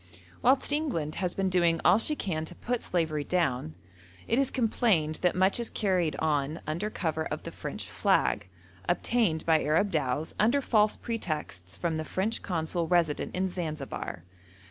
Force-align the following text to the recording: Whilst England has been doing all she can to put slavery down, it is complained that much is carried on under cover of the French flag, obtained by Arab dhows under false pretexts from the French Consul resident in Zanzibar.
Whilst 0.41 0.71
England 0.73 1.13
has 1.21 1.35
been 1.35 1.47
doing 1.51 1.79
all 1.85 1.99
she 1.99 2.15
can 2.15 2.43
to 2.45 2.55
put 2.55 2.81
slavery 2.81 3.23
down, 3.23 3.75
it 4.27 4.39
is 4.39 4.49
complained 4.49 5.19
that 5.21 5.35
much 5.35 5.59
is 5.59 5.69
carried 5.69 6.15
on 6.15 6.59
under 6.65 6.89
cover 6.89 7.23
of 7.27 7.43
the 7.43 7.51
French 7.51 7.87
flag, 7.87 8.49
obtained 8.89 9.45
by 9.45 9.63
Arab 9.63 9.91
dhows 9.91 10.33
under 10.39 10.59
false 10.59 10.97
pretexts 10.97 11.77
from 11.77 11.97
the 11.97 12.03
French 12.03 12.41
Consul 12.41 12.87
resident 12.87 13.35
in 13.35 13.47
Zanzibar. 13.47 14.23